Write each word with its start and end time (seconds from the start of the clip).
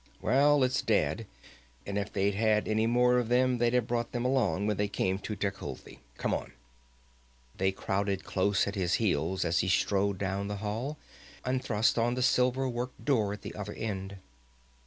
"Well, 0.19 0.63
it's 0.63 0.81
dead, 0.81 1.27
and 1.85 1.95
if 1.95 2.11
they'd 2.11 2.33
had 2.33 2.67
any 2.67 2.87
more 2.87 3.19
of 3.19 3.29
them, 3.29 3.59
they'd 3.59 3.75
have 3.75 3.85
brought 3.85 4.13
them 4.13 4.25
along 4.25 4.65
when 4.65 4.77
they 4.77 4.87
came 4.87 5.19
to 5.19 5.35
Tecuhltli. 5.35 5.99
Come 6.17 6.33
on." 6.33 6.53
They 7.55 7.71
crowded 7.71 8.23
close 8.23 8.65
at 8.67 8.73
his 8.73 8.95
heels 8.95 9.45
as 9.45 9.59
he 9.59 9.69
strode 9.69 10.17
down 10.17 10.47
the 10.47 10.55
hall 10.57 10.97
and 11.45 11.63
thrust 11.63 11.99
on 11.99 12.15
the 12.15 12.23
silver 12.23 12.67
worked 12.67 13.05
door 13.05 13.31
at 13.31 13.43
the 13.43 13.53
other 13.53 13.73
end. 13.73 14.17